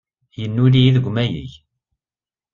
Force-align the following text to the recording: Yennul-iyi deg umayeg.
Yennul-iyi 0.39 0.91
deg 0.95 1.05
umayeg. 1.09 1.51